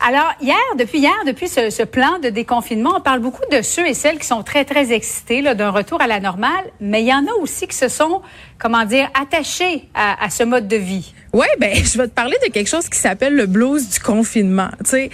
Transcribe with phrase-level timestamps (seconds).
[0.00, 3.86] Alors, hier, depuis hier, depuis ce, ce, plan de déconfinement, on parle beaucoup de ceux
[3.86, 7.12] et celles qui sont très, très excités d'un retour à la normale, mais il y
[7.12, 8.22] en a aussi qui se sont,
[8.58, 11.12] comment dire, attachés à, à ce mode de vie.
[11.32, 14.70] Oui, ben je vais te parler de quelque chose qui s'appelle le blues du confinement.
[14.84, 15.10] Tu sais,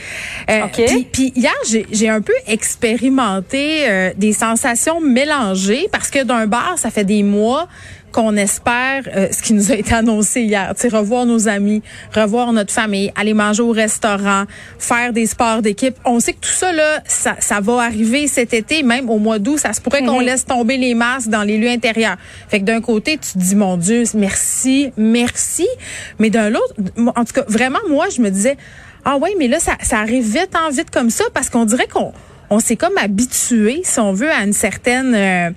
[0.51, 1.07] euh, OK.
[1.13, 6.91] Puis hier, j'ai un peu expérimenté euh, des sensations mélangées parce que d'un bar, ça
[6.91, 7.69] fait des mois
[8.17, 11.83] qu'on espère euh, ce qui nous a été annoncé hier, tu sais, revoir nos amis,
[12.15, 14.45] revoir notre famille, aller manger au restaurant,
[14.79, 15.95] faire des sports d'équipe.
[16.07, 19.39] On sait que tout ça là, ça, ça va arriver cet été, même au mois
[19.39, 22.17] d'août, ça se pourrait qu'on laisse tomber les masques dans les lieux intérieurs.
[22.49, 25.69] Fait que d'un côté, tu te dis mon Dieu, merci, merci,
[26.19, 26.75] mais d'un autre,
[27.15, 28.57] en tout cas, vraiment moi, je me disais
[29.05, 31.87] ah ouais, mais là ça, ça arrive vite en vite comme ça parce qu'on dirait
[31.87, 32.13] qu'on
[32.49, 35.51] on s'est comme habitué, si on veut, à une certaine euh,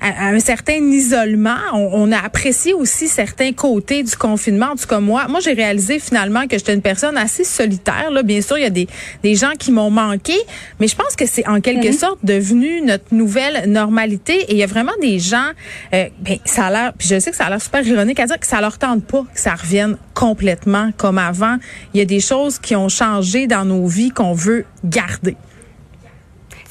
[0.00, 1.56] à, un certain isolement.
[1.72, 4.68] On, on, a apprécié aussi certains côtés du confinement.
[4.72, 8.10] En tout cas, moi, moi j'ai réalisé finalement que j'étais une personne assez solitaire.
[8.10, 8.22] Là.
[8.22, 8.88] Bien sûr, il y a des,
[9.22, 10.34] des gens qui m'ont manqué,
[10.78, 11.98] mais je pense que c'est en quelque mm -hmm.
[11.98, 14.34] sorte devenu notre nouvelle normalité.
[14.48, 15.50] Et il y a vraiment des gens,
[15.94, 18.26] euh, ben, ça a l'air, puis je sais que ça a l'air super ironique à
[18.26, 21.56] dire que ça leur tente pas que ça revienne complètement comme avant.
[21.92, 25.36] Il y a des choses qui ont changé dans nos vies qu'on veut garder.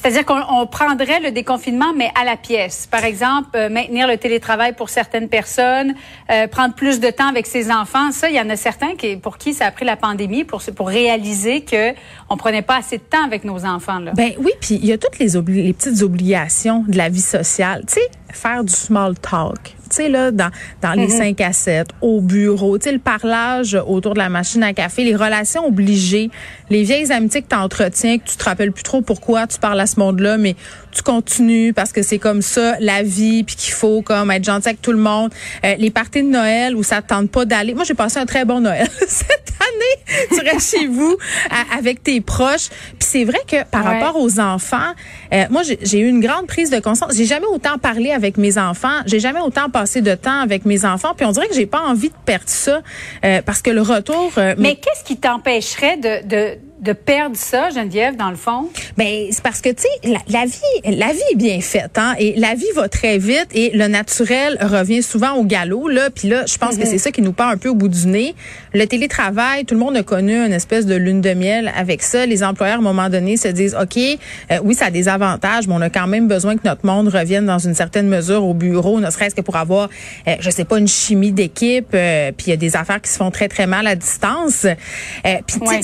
[0.00, 2.86] C'est-à-dire qu'on prendrait le déconfinement, mais à la pièce.
[2.86, 5.94] Par exemple, euh, maintenir le télétravail pour certaines personnes,
[6.30, 8.10] euh, prendre plus de temps avec ses enfants.
[8.10, 10.62] Ça, il y en a certains qui, pour qui ça a pris la pandémie pour,
[10.74, 11.92] pour réaliser que
[12.30, 13.98] on prenait pas assez de temps avec nos enfants.
[13.98, 14.12] Là.
[14.14, 15.28] Ben oui, puis il y a toutes les,
[15.62, 17.84] les petites obligations de la vie sociale.
[17.86, 19.76] Tu sais, faire du small talk.
[19.90, 20.50] Tu sais, là, dans,
[20.82, 21.18] dans les Mm-hmm.
[21.36, 25.02] 5 à 7, au bureau, tu sais, le parlage autour de la machine à café,
[25.02, 26.30] les relations obligées,
[26.70, 29.80] les vieilles amitiés que tu entretiens, que tu te rappelles plus trop pourquoi tu parles
[29.80, 30.54] à ce monde-là, mais
[30.92, 34.68] tu continues parce que c'est comme ça la vie, puis qu'il faut comme être gentil
[34.68, 35.30] avec tout le monde.
[35.64, 37.74] Euh, les parties de Noël où ça te tente pas d'aller.
[37.74, 40.26] Moi, j'ai passé un très bon Noël cette année.
[40.32, 41.16] Tu restes chez vous
[41.50, 42.68] à, avec tes proches.
[42.68, 43.98] Puis c'est vrai que par Ouais.
[44.00, 44.92] rapport aux enfants,
[45.32, 47.12] euh, moi, j'ai j'ai eu une grande prise de conscience.
[47.16, 49.00] J'ai jamais autant parlé avec mes enfants.
[49.06, 51.14] J'ai jamais autant passé de temps avec mes enfants.
[51.16, 52.82] Puis on dirait que j'ai pas envie de perdre ça
[53.24, 54.30] euh, parce que le retour.
[54.36, 58.68] euh, Mais qu'est-ce qui t'empêcherait de, de, de perdre ça, Geneviève, dans le fond?
[58.96, 62.14] Ben c'est parce que tu sais la, la vie la vie est bien faite hein
[62.18, 66.28] et la vie va très vite et le naturel revient souvent au galop là puis
[66.28, 68.34] là je pense que c'est ça qui nous part un peu au bout du nez.
[68.74, 72.26] Le télétravail, tout le monde a connu une espèce de lune de miel avec ça.
[72.26, 75.66] Les employeurs à un moment donné se disent OK, euh, oui, ça a des avantages,
[75.66, 78.54] mais on a quand même besoin que notre monde revienne dans une certaine mesure au
[78.54, 79.88] bureau, ne serait-ce que pour avoir
[80.28, 83.10] euh, je sais pas une chimie d'équipe euh, puis il y a des affaires qui
[83.10, 84.64] se font très très mal à distance.
[84.64, 85.80] Euh, puis Ouais.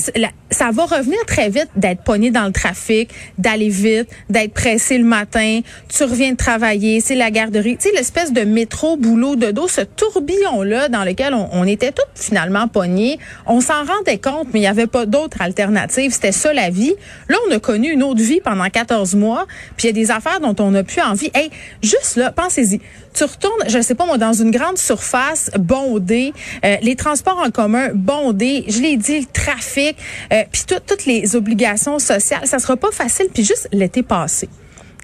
[0.49, 5.03] Ça va revenir très vite d'être pogné dans le trafic, d'aller vite, d'être pressé le
[5.03, 5.61] matin.
[5.89, 7.77] Tu reviens de travailler, c'est la garderie.
[7.77, 11.91] Tu sais, l'espèce de métro, boulot, de dos, ce tourbillon-là dans lequel on, on était
[11.91, 13.19] tous finalement pognés.
[13.45, 16.11] On s'en rendait compte, mais il n'y avait pas d'autre alternative.
[16.11, 16.95] C'était ça la vie.
[17.29, 20.11] Là, on a connu une autre vie pendant 14 mois, puis il y a des
[20.11, 21.29] affaires dont on n'a plus envie.
[21.33, 21.49] Hey,
[21.81, 22.79] juste là, pensez-y.
[23.17, 26.33] Tu retournes, je sais pas moi, dans une grande surface bondée,
[26.63, 29.95] euh, les transports en commun bondés, je l'ai dit, le trafic,
[30.31, 33.27] euh, puis tout- toutes les obligations sociales, ça sera pas facile.
[33.33, 34.49] Puis juste l'été passé.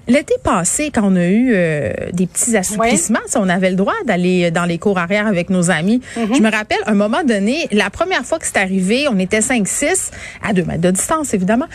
[0.06, 3.94] L'été passé, quand on a eu euh, des petits assouplissements, si on avait le droit
[4.06, 6.02] d'aller dans les cours arrière avec nos amis.
[6.34, 9.40] Je me rappelle, à un moment donné, la première fois que c'est arrivé, on était
[9.40, 10.10] 5-6,
[10.46, 11.66] à deux mètres de distance, évidemment.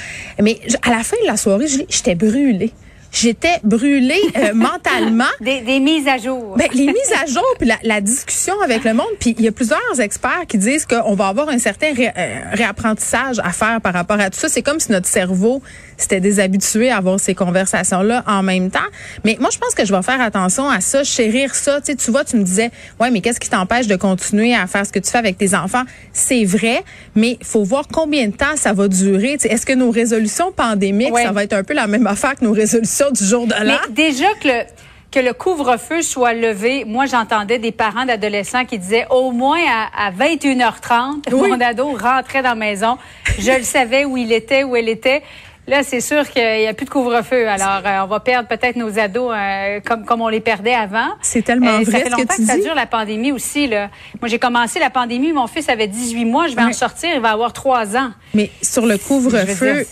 [0.42, 2.72] Mais à la fin de la soirée, j'étais brûlée.
[3.12, 5.24] J'étais brûlée euh, mentalement.
[5.42, 6.56] Des, des mises à jour.
[6.58, 9.48] Ben, les mises à jour puis la, la discussion avec le monde puis il y
[9.48, 13.82] a plusieurs experts qui disent qu'on va avoir un certain ré- euh, réapprentissage à faire
[13.82, 15.62] par rapport à tout ça c'est comme si notre cerveau
[15.98, 18.80] s'était déshabitué à avoir ces conversations là en même temps
[19.26, 21.96] mais moi je pense que je vais faire attention à ça chérir ça tu sais
[21.96, 22.70] tu vois tu me disais
[23.00, 25.56] ouais mais qu'est-ce qui t'empêche de continuer à faire ce que tu fais avec tes
[25.56, 25.84] enfants?
[26.14, 26.84] C'est vrai
[27.16, 30.52] mais faut voir combien de temps ça va durer Tu sais, est-ce que nos résolutions
[30.52, 31.24] pandémiques Ouais.
[31.24, 33.66] ça va être un peu la même affaire que nos résolutions du jour de Mais
[33.66, 34.63] l'an déjà que le
[35.12, 36.86] que le couvre-feu soit levé.
[36.86, 39.60] Moi, j'entendais des parents d'adolescents qui disaient au moins
[39.96, 42.98] à, 21h30, mon ado rentrait dans la maison.
[43.40, 45.24] Je le savais où il était, où elle était.
[45.69, 47.48] Là, c'est sûr qu'il n'y a plus de couvre-feu.
[47.48, 51.10] Alors, euh, on va perdre peut-être nos ados euh, comme comme on les perdait avant.
[51.21, 53.68] C'est tellement euh, vrai Ça fait longtemps que, ça dure la pandémie aussi.
[53.68, 53.92] Là.
[54.19, 55.31] Moi, j'ai commencé la pandémie.
[55.31, 56.48] Mon fils avait 18 mois.
[56.48, 57.12] Je vais en sortir.
[57.13, 58.10] Il va avoir 3 ans.
[58.33, 59.86] Mais sur le couvre-feu,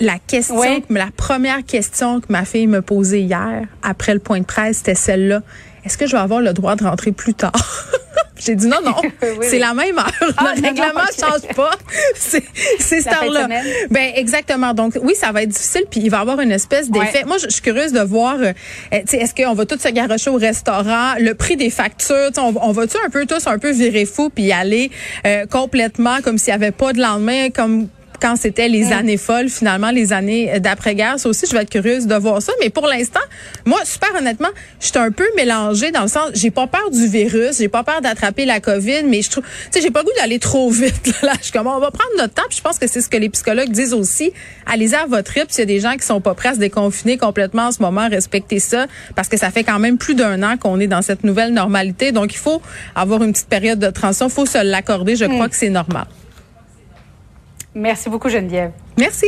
[0.00, 4.46] la question, la première question que ma fille me posait hier après le point de
[4.46, 5.42] presse, c'était celle-là.
[5.88, 7.52] Est-ce que je vais avoir le droit de rentrer plus tard?
[8.38, 8.94] J'ai dit non, non,
[9.40, 10.34] c'est la même heure.
[10.36, 11.70] Ah, le règlement ne change pas.
[12.14, 12.42] C'est
[12.78, 13.48] cette heure-là.
[13.90, 14.74] Ben exactement.
[14.74, 17.24] Donc oui, ça va être difficile, puis il va y avoir une espèce d'effet.
[17.24, 18.36] Moi, je suis curieuse de voir.
[18.38, 18.52] Euh,
[18.92, 22.98] est-ce qu'on va tous se garocher au restaurant, le prix des factures, on, on va-tu
[23.04, 24.90] un peu tous un peu virer fou puis y aller
[25.26, 27.88] euh, complètement comme s'il n'y avait pas de lendemain, comme
[28.20, 31.18] quand c'était les années folles, finalement, les années d'après-guerre.
[31.18, 32.52] Ça aussi, je vais être curieuse de voir ça.
[32.60, 33.20] Mais pour l'instant,
[33.64, 34.48] moi, super honnêtement,
[34.80, 37.84] je suis un peu mélangée dans le sens, j'ai pas peur du virus, j'ai pas
[37.84, 40.70] peur d'attraper la COVID, mais je trouve, tu sais, j'ai pas le goût d'aller trop
[40.70, 41.14] vite.
[41.22, 42.42] Là, je suis comme, on va prendre notre temps.
[42.48, 44.32] Puis je pense que c'est ce que les psychologues disent aussi.
[44.66, 45.48] Allez-y à votre rythme.
[45.50, 47.82] S'il y a des gens qui sont pas prêts à se déconfiner complètement en ce
[47.82, 51.02] moment, respectez ça, parce que ça fait quand même plus d'un an qu'on est dans
[51.02, 52.12] cette nouvelle normalité.
[52.12, 52.62] Donc, il faut
[52.94, 54.28] avoir une petite période de transition.
[54.28, 55.16] Il faut se l'accorder.
[55.16, 55.50] Je crois mm.
[55.50, 56.06] que c'est normal.
[57.74, 58.72] Merci beaucoup, Geneviève.
[58.98, 59.26] Merci.